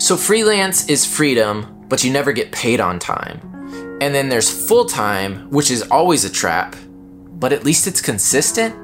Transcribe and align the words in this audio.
So 0.00 0.16
freelance 0.16 0.88
is 0.88 1.04
freedom, 1.04 1.84
but 1.90 2.02
you 2.02 2.10
never 2.10 2.32
get 2.32 2.50
paid 2.52 2.80
on 2.80 2.98
time. 2.98 3.38
And 4.00 4.14
then 4.14 4.30
there's 4.30 4.50
full 4.50 4.86
time, 4.86 5.50
which 5.50 5.70
is 5.70 5.82
always 5.90 6.24
a 6.24 6.30
trap, 6.30 6.74
but 7.32 7.52
at 7.52 7.64
least 7.64 7.86
it's 7.86 8.00
consistent. 8.00 8.74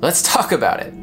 Let's 0.00 0.22
talk 0.22 0.52
about 0.52 0.80
it. 0.80 0.94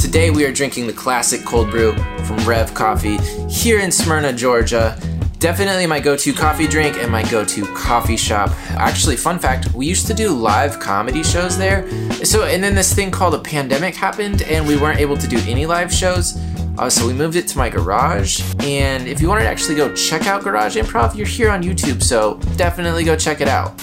Today 0.00 0.30
we 0.30 0.46
are 0.46 0.52
drinking 0.52 0.86
the 0.86 0.94
classic 0.96 1.44
cold 1.44 1.70
brew 1.70 1.92
from 2.24 2.38
Rev 2.48 2.72
Coffee 2.72 3.18
here 3.50 3.80
in 3.80 3.92
Smyrna, 3.92 4.32
Georgia. 4.32 4.98
Definitely 5.38 5.86
my 5.86 6.00
go 6.00 6.16
to 6.16 6.32
coffee 6.32 6.66
drink 6.66 6.96
and 6.96 7.12
my 7.12 7.22
go 7.30 7.44
to 7.44 7.66
coffee 7.74 8.16
shop. 8.16 8.50
Actually, 8.70 9.16
fun 9.16 9.38
fact, 9.38 9.72
we 9.74 9.86
used 9.86 10.06
to 10.06 10.14
do 10.14 10.30
live 10.30 10.80
comedy 10.80 11.22
shows 11.22 11.58
there. 11.58 11.86
So, 12.24 12.44
and 12.44 12.64
then 12.64 12.74
this 12.74 12.94
thing 12.94 13.10
called 13.10 13.34
a 13.34 13.38
pandemic 13.38 13.94
happened 13.94 14.42
and 14.42 14.66
we 14.66 14.78
weren't 14.78 14.98
able 14.98 15.18
to 15.18 15.28
do 15.28 15.38
any 15.46 15.66
live 15.66 15.92
shows. 15.92 16.38
Uh, 16.78 16.88
so 16.88 17.06
we 17.06 17.12
moved 17.12 17.36
it 17.36 17.46
to 17.48 17.58
my 17.58 17.68
garage. 17.68 18.42
And 18.60 19.06
if 19.06 19.20
you 19.20 19.28
wanted 19.28 19.44
to 19.44 19.48
actually 19.48 19.76
go 19.76 19.94
check 19.94 20.26
out 20.26 20.42
Garage 20.42 20.76
Improv, 20.76 21.14
you're 21.14 21.26
here 21.26 21.50
on 21.50 21.62
YouTube. 21.62 22.02
So 22.02 22.38
definitely 22.56 23.04
go 23.04 23.14
check 23.16 23.40
it 23.40 23.48
out. 23.48 23.78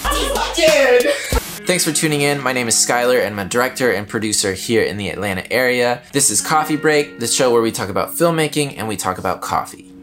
Thanks 1.66 1.84
for 1.84 1.92
tuning 1.92 2.20
in. 2.20 2.42
My 2.42 2.52
name 2.52 2.68
is 2.68 2.74
Skylar, 2.74 3.24
and 3.24 3.40
I'm 3.40 3.46
a 3.46 3.48
director 3.48 3.90
and 3.90 4.06
producer 4.06 4.52
here 4.52 4.82
in 4.82 4.98
the 4.98 5.08
Atlanta 5.08 5.50
area. 5.50 6.02
This 6.12 6.30
is 6.30 6.42
Coffee 6.42 6.76
Break, 6.76 7.20
the 7.20 7.26
show 7.26 7.50
where 7.52 7.62
we 7.62 7.72
talk 7.72 7.88
about 7.88 8.10
filmmaking 8.10 8.74
and 8.76 8.86
we 8.86 8.96
talk 8.96 9.16
about 9.18 9.40
coffee. 9.40 9.93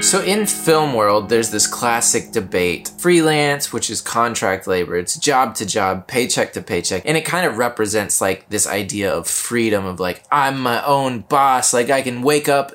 So 0.00 0.22
in 0.22 0.46
film 0.46 0.94
world, 0.94 1.28
there's 1.28 1.50
this 1.50 1.66
classic 1.66 2.30
debate. 2.30 2.92
Freelance, 2.98 3.72
which 3.72 3.90
is 3.90 4.00
contract 4.00 4.66
labor, 4.66 4.96
it's 4.96 5.16
job 5.16 5.54
to 5.56 5.66
job, 5.66 6.06
paycheck 6.06 6.52
to 6.52 6.62
paycheck. 6.62 7.02
And 7.04 7.16
it 7.16 7.24
kind 7.24 7.46
of 7.46 7.56
represents 7.56 8.20
like 8.20 8.48
this 8.48 8.66
idea 8.66 9.12
of 9.12 9.26
freedom 9.26 9.84
of 9.84 9.98
like, 9.98 10.22
I'm 10.30 10.60
my 10.60 10.84
own 10.84 11.20
boss. 11.20 11.72
Like 11.72 11.90
I 11.90 12.02
can 12.02 12.22
wake 12.22 12.48
up 12.48 12.72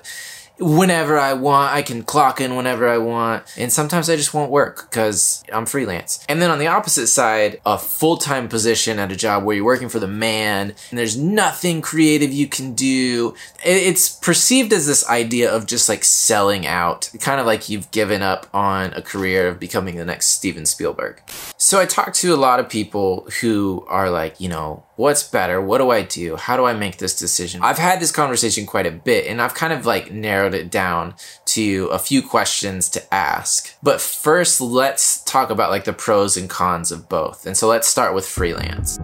whenever 0.60 1.18
I 1.18 1.34
want. 1.34 1.74
I 1.74 1.82
can 1.82 2.04
clock 2.04 2.42
in 2.42 2.56
whenever 2.56 2.88
I 2.88 2.98
want. 2.98 3.44
And 3.58 3.72
sometimes 3.72 4.10
I 4.10 4.16
just 4.16 4.34
won't 4.34 4.52
work 4.52 4.90
because 4.90 5.44
I'm 5.52 5.66
freelance. 5.66 6.26
And 6.28 6.42
then 6.42 6.52
on 6.52 6.60
the 6.60 6.68
opposite 6.68 7.08
side, 7.08 7.62
a 7.66 7.78
full-time 7.78 8.50
position 8.50 9.00
at 9.00 9.12
a 9.12 9.16
job 9.16 9.44
where 9.44 9.56
you're 9.56 9.66
working 9.66 9.90
for 9.90 10.00
the 10.00 10.08
man 10.08 10.74
and 10.90 11.00
there's 11.00 11.18
nothing 11.18 11.82
creative 11.82 12.32
you 12.32 12.48
can 12.48 12.74
do. 12.74 13.34
It's 13.64 14.10
perceived 14.10 14.74
as 14.74 14.88
this 14.88 15.08
idea 15.10 15.52
of 15.54 15.66
just 15.66 15.90
like 15.90 16.04
selling 16.04 16.68
out, 16.68 17.10
kind 17.20 17.40
of 17.40 17.46
like 17.46 17.70
you've 17.70 17.92
given 17.92 18.22
up 18.22 18.48
on 18.54 18.94
a 18.94 19.02
career 19.02 19.48
of 19.48 19.60
becoming 19.60 19.96
the 19.96 20.06
next 20.06 20.28
Steven 20.28 20.66
Spielberg. 20.66 21.22
So 21.58 21.80
I 21.80 21.86
talked 21.86 22.16
to 22.18 22.34
a 22.34 22.38
lot 22.38 22.60
of 22.60 22.70
people 22.70 23.28
who 23.42 23.86
are 23.88 24.10
like, 24.10 24.40
you 24.40 24.50
know, 24.50 24.84
what's 25.00 25.24
better? 25.24 25.62
What 25.62 25.78
do 25.78 25.92
I 25.92 26.02
do? 26.02 26.36
How 26.36 26.58
do 26.58 26.66
I 26.66 26.74
make 26.74 26.98
this 26.98 27.18
decision? 27.18 27.62
I've 27.64 27.78
had 27.78 28.02
this 28.02 28.12
conversation 28.12 28.66
quite 28.66 28.86
a 28.86 28.92
bit 28.92 29.28
and 29.28 29.42
I've 29.42 29.54
kind 29.54 29.72
of 29.72 29.86
like 29.86 30.12
narrowed 30.12 30.54
it 30.54 30.70
down 30.70 31.16
to 31.46 31.86
a 31.86 31.98
few 31.98 32.22
questions 32.22 32.90
to 32.90 33.14
ask. 33.14 33.74
But 33.82 34.02
first, 34.02 34.60
let's 34.60 35.24
talk 35.24 35.52
about 35.52 35.70
like 35.70 35.86
the 35.86 35.94
pros 35.94 36.36
and 36.36 36.50
cons 36.50 36.92
of 36.92 37.08
both. 37.08 37.46
And 37.46 37.56
so 37.56 37.66
let's 37.70 37.88
start 37.88 38.14
with 38.14 38.26
freelance. 38.26 39.00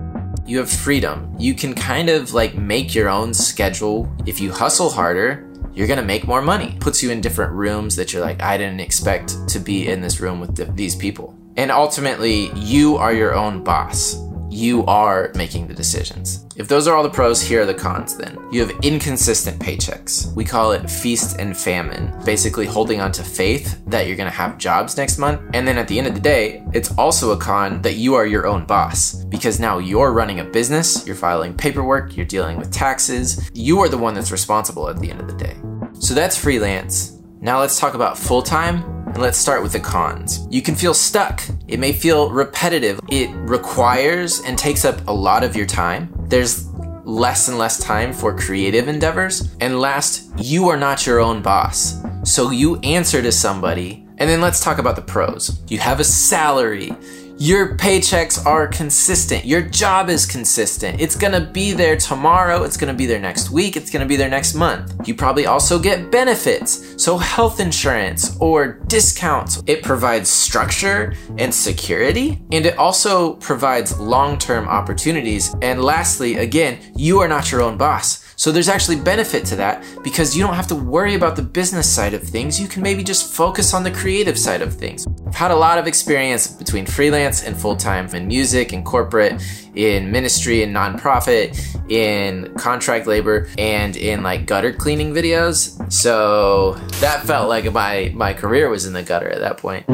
You 0.45 0.57
have 0.57 0.69
freedom. 0.69 1.33
You 1.39 1.53
can 1.53 1.73
kind 1.73 2.09
of 2.09 2.33
like 2.33 2.55
make 2.55 2.93
your 2.93 3.07
own 3.07 3.33
schedule. 3.33 4.13
If 4.25 4.41
you 4.41 4.52
hustle 4.52 4.89
harder, 4.89 5.49
you're 5.73 5.87
gonna 5.87 6.03
make 6.03 6.27
more 6.27 6.41
money. 6.41 6.75
Puts 6.81 7.02
you 7.03 7.09
in 7.09 7.21
different 7.21 7.53
rooms 7.53 7.95
that 7.95 8.11
you're 8.11 8.21
like, 8.21 8.41
I 8.41 8.57
didn't 8.57 8.81
expect 8.81 9.47
to 9.47 9.59
be 9.59 9.87
in 9.87 10.02
this 10.02 10.19
room 10.19 10.41
with 10.41 10.57
th- 10.57 10.71
these 10.73 10.93
people. 10.93 11.39
And 11.55 11.71
ultimately, 11.71 12.52
you 12.53 12.97
are 12.97 13.13
your 13.13 13.33
own 13.33 13.63
boss 13.63 14.25
you 14.56 14.86
are 14.86 15.31
making 15.36 15.67
the 15.67 15.73
decisions. 15.73 16.45
If 16.56 16.70
those 16.70 16.88
are 16.88 16.95
all 16.95 17.03
the 17.03 17.09
pros, 17.09 17.42
here 17.42 17.64
are 17.64 17.66
the 17.66 17.73
cons 17.73 18.16
then. 18.16 18.38
You 18.52 18.66
have 18.66 18.71
inconsistent 18.83 19.60
paychecks. 19.60 20.33
We 20.33 20.45
call 20.45 20.71
it 20.71 20.89
feast 20.89 21.38
and 21.39 21.55
famine, 21.58 22.14
basically 22.23 22.65
holding 22.65 23.02
on 23.02 23.11
to 23.14 23.23
faith 23.23 23.82
that 23.88 24.08
you're 24.08 24.15
gonna 24.15 24.30
have 24.30 24.58
jobs 24.58 24.95
next 24.95 25.17
month. 25.17 25.42
And 25.54 25.67
then 25.67 25.77
at 25.77 25.89
the 25.89 25.98
end 25.98 26.08
of 26.08 26.14
the 26.14 26.21
day, 26.21 26.64
it's 26.73 26.98
also 26.98 27.33
a 27.33 27.38
con 27.38 27.82
that 27.82 27.95
you 27.95 28.15
are 28.15 28.26
your 28.26 28.48
own 28.48 28.65
boss 28.65 29.26
because 29.26 29.60
now 29.60 29.77
you're 29.77 30.14
running 30.14 30.39
a 30.39 30.45
business, 30.45 31.05
you're 31.05 31.17
filing 31.17 31.54
paperwork, 31.54 32.15
you're 32.15 32.26
dealing 32.26 32.58
with 32.58 32.71
taxes. 32.71 33.52
You 33.54 33.82
are 33.82 33.89
the 33.89 33.98
one 33.98 34.14
that's 34.14 34.32
responsible 34.32 34.88
at 34.88 34.99
the 34.99 35.11
end 35.11 35.20
of 35.20 35.27
the 35.27 35.36
day. 35.36 35.58
So 35.99 36.14
that's 36.14 36.38
freelance. 36.38 37.21
Now 37.42 37.60
let's 37.60 37.77
talk 37.77 37.94
about 37.94 38.17
full 38.17 38.42
time 38.42 38.95
and 39.15 39.21
let's 39.21 39.37
start 39.37 39.64
with 39.64 39.71
the 39.71 39.80
cons. 39.80 40.45
You 40.52 40.61
can 40.61 40.76
feel 40.76 40.93
stuck. 40.93 41.42
It 41.70 41.80
may 41.80 41.93
feel 41.93 42.30
repetitive. 42.30 42.99
It 43.08 43.30
requires 43.33 44.42
and 44.42 44.58
takes 44.58 44.83
up 44.83 45.08
a 45.08 45.14
lot 45.14 45.42
of 45.42 45.55
your 45.55 45.65
time. 45.65 46.14
There's 46.27 46.67
less 47.05 47.48
and 47.48 47.58
less 47.58 47.80
time 47.80 48.11
for 48.11 48.37
creative 48.37 48.89
endeavors. 48.89 49.55
And 49.61 49.80
last, 49.80 50.30
you 50.37 50.67
are 50.67 50.76
not 50.76 51.08
your 51.08 51.21
own 51.21 51.42
boss. 51.42 52.03
So 52.26 52.49
you 52.49 52.76
answer 52.80 53.21
to 53.21 53.31
somebody. 53.31 54.05
And 54.17 54.30
then 54.30 54.42
let's 54.42 54.59
talk 54.59 54.80
about 54.80 54.98
the 54.98 55.02
pros. 55.02 55.61
You 55.70 55.80
have 55.80 56.02
a 56.02 56.03
salary. 56.03 56.93
Your 57.37 57.75
paychecks 57.75 58.45
are 58.45 58.65
consistent. 58.65 59.43
Your 59.43 59.61
job 59.61 60.09
is 60.09 60.25
consistent. 60.25 61.01
It's 61.01 61.17
gonna 61.17 61.41
be 61.41 61.73
there 61.73 61.97
tomorrow. 61.97 62.63
It's 62.63 62.77
gonna 62.77 62.93
be 62.93 63.05
there 63.05 63.19
next 63.19 63.51
week. 63.51 63.75
It's 63.75 63.91
gonna 63.91 64.05
be 64.05 64.15
there 64.15 64.29
next 64.29 64.55
month. 64.55 64.93
You 65.05 65.15
probably 65.15 65.45
also 65.45 65.77
get 65.77 66.09
benefits. 66.11 66.95
So, 66.95 67.17
health 67.17 67.59
insurance 67.59 68.37
or 68.39 68.79
discounts. 68.87 69.61
It 69.67 69.83
provides 69.83 70.29
structure 70.29 71.13
and 71.37 71.53
security. 71.53 72.41
And 72.53 72.65
it 72.65 72.77
also 72.77 73.33
provides 73.33 73.99
long 73.99 74.37
term 74.37 74.69
opportunities. 74.69 75.53
And 75.61 75.83
lastly, 75.83 76.37
again, 76.37 76.79
you 76.95 77.19
are 77.19 77.27
not 77.27 77.52
your 77.52 77.61
own 77.61 77.77
boss. 77.77 78.24
So 78.35 78.51
there's 78.51 78.69
actually 78.69 78.97
benefit 78.97 79.45
to 79.45 79.55
that 79.57 79.83
because 80.03 80.35
you 80.35 80.43
don't 80.43 80.55
have 80.55 80.67
to 80.67 80.75
worry 80.75 81.15
about 81.15 81.35
the 81.35 81.41
business 81.41 81.89
side 81.89 82.13
of 82.13 82.21
things. 82.21 82.59
You 82.59 82.67
can 82.67 82.83
maybe 82.83 83.03
just 83.03 83.33
focus 83.33 83.73
on 83.73 83.83
the 83.83 83.91
creative 83.91 84.37
side 84.37 84.61
of 84.61 84.73
things. 84.73 85.07
I've 85.25 85.35
had 85.35 85.51
a 85.51 85.55
lot 85.55 85.77
of 85.77 85.87
experience 85.87 86.47
between 86.47 86.85
freelance 86.85 87.43
and 87.43 87.57
full 87.57 87.75
time 87.75 88.07
in 88.13 88.27
music 88.27 88.73
and 88.73 88.85
corporate, 88.85 89.41
in 89.75 90.11
ministry 90.11 90.63
and 90.63 90.75
nonprofit, 90.75 91.57
in 91.89 92.53
contract 92.55 93.07
labor, 93.07 93.49
and 93.57 93.95
in 93.95 94.23
like 94.23 94.45
gutter 94.45 94.73
cleaning 94.73 95.13
videos. 95.13 95.91
So 95.91 96.73
that 96.99 97.23
felt 97.25 97.49
like 97.49 97.71
my, 97.71 98.11
my 98.13 98.33
career 98.33 98.69
was 98.69 98.85
in 98.85 98.93
the 98.93 99.03
gutter 99.03 99.29
at 99.29 99.39
that 99.39 99.57
point. 99.57 99.85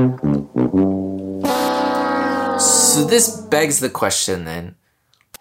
So 2.62 3.06
this 3.06 3.40
begs 3.42 3.80
the 3.80 3.90
question 3.90 4.46
then 4.46 4.76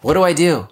what 0.03 0.15
do 0.15 0.23
I 0.23 0.33
do? 0.33 0.69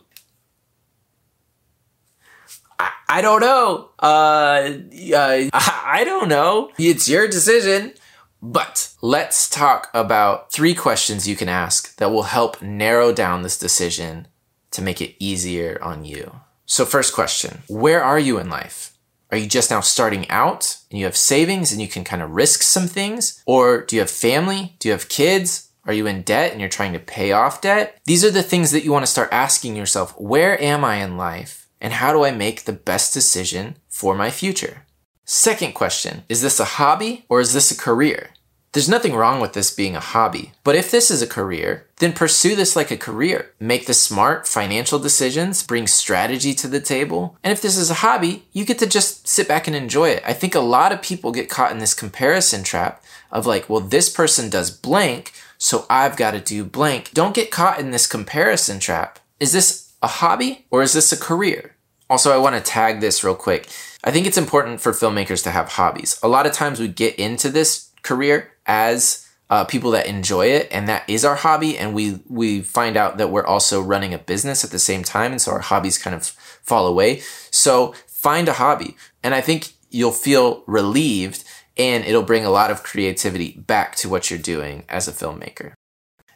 I 3.09 3.23
don't 3.23 3.41
know. 3.41 3.91
Uh, 3.99 4.71
uh, 5.15 5.49
I 5.53 6.03
don't 6.05 6.29
know. 6.29 6.71
It's 6.79 7.09
your 7.09 7.27
decision. 7.27 7.95
But 8.41 8.95
let's 9.03 9.49
talk 9.49 9.91
about 9.93 10.53
three 10.53 10.75
questions 10.75 11.27
you 11.27 11.35
can 11.35 11.49
ask 11.49 11.97
that 11.97 12.13
will 12.13 12.25
help 12.25 12.63
narrow 12.63 13.13
down 13.13 13.43
this 13.43 13.59
decision 13.59 14.29
to 14.71 14.83
make 14.83 15.01
it 15.01 15.17
easier 15.19 15.79
on 15.83 16.05
you. 16.05 16.41
So, 16.65 16.85
first 16.85 17.15
question 17.15 17.63
Where 17.69 18.03
are 18.03 18.19
you 18.19 18.39
in 18.39 18.49
life? 18.49 18.97
Are 19.31 19.37
you 19.37 19.47
just 19.47 19.71
now 19.71 19.81
starting 19.81 20.29
out 20.31 20.79
and 20.91 20.99
you 20.99 21.05
have 21.05 21.17
savings 21.17 21.73
and 21.73 21.83
you 21.83 21.89
can 21.89 22.05
kind 22.05 22.23
of 22.23 22.31
risk 22.31 22.63
some 22.63 22.87
things? 22.87 23.43
Or 23.45 23.83
do 23.83 23.97
you 23.97 24.01
have 24.01 24.11
family? 24.11 24.77
Do 24.79 24.89
you 24.89 24.93
have 24.93 25.09
kids? 25.09 25.69
Are 25.85 25.93
you 25.93 26.07
in 26.07 26.23
debt 26.23 26.53
and 26.53 26.61
you're 26.61 26.71
trying 26.71 26.93
to 26.93 26.99
pay 26.99 27.33
off 27.33 27.61
debt? 27.61 27.99
These 28.05 28.25
are 28.25 28.31
the 28.31 28.43
things 28.43 28.71
that 28.71 28.85
you 28.85 28.93
want 28.93 29.05
to 29.05 29.11
start 29.11 29.31
asking 29.33 29.77
yourself. 29.77 30.19
Where 30.19 30.61
am 30.63 30.85
I 30.85 30.97
in 30.97 31.17
life? 31.17 31.68
And 31.81 31.95
how 31.95 32.13
do 32.13 32.25
I 32.25 32.31
make 32.31 32.65
the 32.65 32.73
best 32.73 33.15
decision 33.15 33.77
for 33.89 34.15
my 34.15 34.31
future? 34.31 34.85
Second 35.25 35.75
question 35.75 36.25
Is 36.29 36.43
this 36.43 36.59
a 36.59 36.65
hobby 36.65 37.25
or 37.29 37.41
is 37.41 37.53
this 37.53 37.71
a 37.71 37.77
career? 37.77 38.31
There's 38.73 38.89
nothing 38.89 39.15
wrong 39.15 39.41
with 39.41 39.55
this 39.55 39.75
being 39.75 39.97
a 39.97 40.01
hobby, 40.01 40.53
but 40.63 40.75
if 40.75 40.91
this 40.91 41.11
is 41.11 41.23
a 41.23 41.27
career, 41.27 41.87
then 41.97 42.13
pursue 42.13 42.55
this 42.55 42.77
like 42.77 42.91
a 42.91 42.99
career. 42.99 43.53
Make 43.59 43.87
the 43.87 43.95
smart 43.95 44.47
financial 44.47 44.99
decisions, 44.99 45.63
bring 45.63 45.87
strategy 45.87 46.55
to 46.55 46.69
the 46.69 46.81
table. 46.81 47.39
And 47.43 47.51
if 47.51 47.63
this 47.63 47.79
is 47.79 47.91
a 47.91 47.95
hobby, 47.95 48.45
you 48.53 48.67
get 48.67 48.79
to 48.81 48.87
just 48.87 49.27
sit 49.27 49.49
back 49.49 49.67
and 49.67 49.75
enjoy 49.75 50.11
it. 50.11 50.23
I 50.25 50.35
think 50.35 50.55
a 50.55 50.61
lot 50.61 50.93
of 50.93 51.01
people 51.01 51.33
get 51.33 51.49
caught 51.49 51.73
in 51.73 51.79
this 51.79 51.95
comparison 51.95 52.63
trap 52.63 53.03
of 53.33 53.47
like, 53.47 53.71
well, 53.71 53.81
this 53.81 54.11
person 54.11 54.51
does 54.51 54.71
blank, 54.71 55.33
so 55.57 55.87
I've 55.89 56.17
got 56.17 56.33
to 56.33 56.41
do 56.41 56.63
blank. 56.63 57.13
Don't 57.15 57.35
get 57.35 57.51
caught 57.51 57.81
in 57.81 57.91
this 57.91 58.07
comparison 58.07 58.81
trap. 58.81 59.19
Is 59.41 59.53
this 59.53 59.88
a 60.03 60.07
hobby 60.07 60.67
or 60.71 60.83
is 60.83 60.93
this 60.93 61.13
a 61.13 61.17
career? 61.17 61.77
Also, 62.11 62.33
I 62.33 62.39
want 62.39 62.57
to 62.57 62.61
tag 62.63 63.01
this 63.01 63.23
real 63.23 63.35
quick. 63.35 63.69
I 64.03 64.11
think 64.11 64.27
it's 64.27 64.39
important 64.39 64.81
for 64.81 64.93
filmmakers 64.93 65.43
to 65.45 65.51
have 65.51 65.71
hobbies. 65.71 66.19
A 66.23 66.29
lot 66.29 66.47
of 66.47 66.53
times 66.53 66.81
we 66.81 66.89
get 66.89 67.17
into 67.17 67.51
this 67.51 67.91
career 68.03 68.53
as 68.67 69.27
uh, 69.51 69.65
people 69.65 69.91
that 69.91 70.07
enjoy 70.07 70.47
it, 70.47 70.69
and 70.71 70.89
that 70.89 71.09
is 71.09 71.25
our 71.25 71.35
hobby, 71.35 71.77
and 71.77 71.95
we 71.95 72.21
we 72.29 72.61
find 72.61 72.97
out 72.97 73.17
that 73.17 73.31
we're 73.31 73.47
also 73.47 73.81
running 73.81 74.13
a 74.13 74.19
business 74.19 74.63
at 74.63 74.71
the 74.71 74.79
same 74.79 75.03
time, 75.03 75.33
and 75.33 75.41
so 75.41 75.53
our 75.53 75.61
hobbies 75.61 75.99
kind 75.99 76.15
of 76.15 76.25
fall 76.27 76.87
away. 76.87 77.21
So 77.51 77.95
find 78.07 78.47
a 78.49 78.55
hobby, 78.55 78.97
and 79.23 79.35
I 79.35 79.41
think 79.41 79.73
you'll 79.91 80.13
feel 80.13 80.63
relieved 80.67 81.45
and 81.79 82.05
it'll 82.05 82.23
bring 82.23 82.45
a 82.45 82.51
lot 82.51 82.71
of 82.71 82.83
creativity 82.83 83.53
back 83.53 83.95
to 83.97 84.09
what 84.09 84.31
you're 84.31 84.39
doing 84.39 84.85
as 84.89 85.09
a 85.09 85.13
filmmaker. 85.13 85.73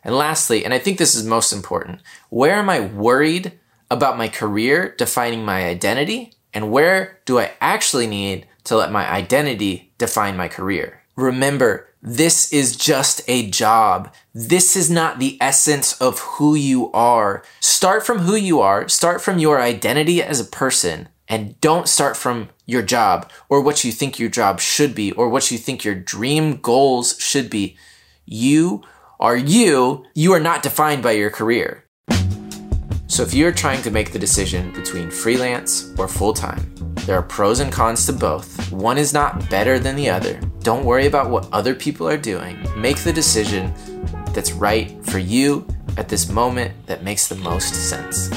And 0.05 0.17
lastly, 0.17 0.65
and 0.65 0.75
I 0.75 0.79
think 0.79 0.99
this 0.99 1.15
is 1.15 1.25
most 1.25 1.53
important, 1.53 2.01
where 2.31 2.55
am 2.55 2.69
I 2.69 2.81
worried 2.81 3.59
about 3.91 4.19
my 4.19 4.29
career 4.29 4.95
defining 4.97 5.45
my 5.45 5.67
identity? 5.67 6.33
And 6.55 6.71
where 6.71 7.21
do 7.25 7.39
I 7.39 7.53
actually 7.61 8.07
need 8.07 8.47
to 8.65 8.77
let 8.77 8.93
my 8.93 9.11
identity 9.11 9.93
define 9.99 10.37
my 10.37 10.49
career? 10.49 11.03
Remember, 11.17 11.89
this 12.03 12.53
is 12.53 12.75
just 12.75 13.23
a 13.29 13.49
job. 13.49 14.13
This 14.35 14.75
is 14.75 14.91
not 14.91 15.19
the 15.19 15.39
essence 15.41 16.01
of 16.01 16.19
who 16.19 16.55
you 16.55 16.91
are. 16.93 17.45
Start 17.61 18.05
from 18.05 18.21
who 18.21 18.35
you 18.35 18.61
are, 18.61 18.89
start 18.89 19.21
from 19.21 19.39
your 19.39 19.61
identity 19.61 20.23
as 20.23 20.41
a 20.41 20.45
person, 20.45 21.09
and 21.29 21.61
don't 21.61 21.89
start 21.89 22.17
from 22.17 22.49
your 22.67 22.83
job 22.83 23.31
or 23.49 23.61
what 23.61 23.85
you 23.85 23.93
think 23.93 24.19
your 24.19 24.29
job 24.29 24.59
should 24.59 24.95
be 24.95 25.13
or 25.13 25.29
what 25.29 25.51
you 25.51 25.59
think 25.59 25.85
your 25.85 25.95
dream 25.95 26.57
goals 26.57 27.17
should 27.21 27.49
be. 27.49 27.77
You 28.25 28.83
are 29.23 29.37
you. 29.37 30.05
You 30.17 30.33
are 30.33 30.41
not 30.41 30.65
defined 30.65 31.01
by 31.01 31.13
your 31.13 31.31
career. 31.31 31.85
So 33.07 33.23
if 33.23 33.33
you're 33.33 33.53
trying 33.53 33.81
to 33.83 33.91
make 33.93 34.11
the 34.11 34.19
decision 34.19 34.73
between 34.73 35.13
freelance 35.13 35.95
or 35.97 36.09
full 36.09 36.33
time, 36.33 36.75
there 37.07 37.17
are 37.17 37.23
pros 37.23 37.61
and 37.61 37.71
cons 37.71 38.05
to 38.07 38.13
both. 38.13 38.73
One 38.73 38.99
is 38.99 39.13
not 39.13 39.49
better 39.49 39.79
than 39.79 39.95
the 39.95 40.11
other. 40.11 40.41
Don't 40.65 40.85
worry 40.85 41.07
about 41.07 41.31
what 41.31 41.49
other 41.53 41.73
people 41.73 42.09
are 42.09 42.17
doing. 42.17 42.59
Make 42.77 42.97
the 42.99 43.13
decision 43.13 43.73
that's 44.33 44.51
right 44.51 44.93
for 45.05 45.19
you 45.19 45.69
at 45.97 46.09
this 46.09 46.29
moment 46.29 46.75
that 46.87 47.05
makes 47.05 47.29
the 47.29 47.37
most 47.37 47.75
sense. 47.75 48.29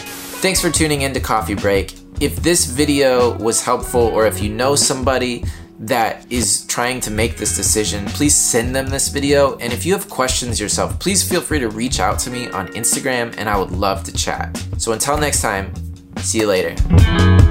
Thanks 0.44 0.62
for 0.62 0.70
tuning 0.70 1.02
in 1.02 1.16
to 1.16 1.20
Coffee 1.20 1.56
Break. 1.56 1.96
If 2.22 2.36
this 2.44 2.66
video 2.66 3.36
was 3.40 3.64
helpful 3.64 4.02
or 4.02 4.28
if 4.28 4.40
you 4.40 4.54
know 4.54 4.76
somebody 4.76 5.46
that 5.80 6.32
is 6.32 6.66
trying 6.68 7.00
to 7.02 7.12
make 7.12 7.38
this 7.38 7.56
decision, 7.56 8.06
please 8.08 8.36
send 8.36 8.76
them 8.76 8.88
this 8.88 9.10
video. 9.10 9.58
And 9.58 9.74
if 9.74 9.86
you 9.86 9.94
have 9.94 10.10
questions 10.10 10.60
yourself, 10.60 11.00
please 11.00 11.28
feel 11.28 11.42
free 11.42 11.60
to 11.60 11.70
reach 11.70 12.00
out 12.00 12.20
to 12.20 12.30
me 12.30 12.50
on 12.50 12.68
Instagram 12.70 13.36
and 13.38 13.50
I 13.50 13.58
would 13.58 13.72
love 13.72 14.04
to 14.06 14.14
chat. 14.14 14.58
So 14.78 14.94
until 14.94 15.18
next 15.18 15.42
time, 15.42 15.74
see 16.18 16.40
you 16.40 16.48
later. 16.48 17.45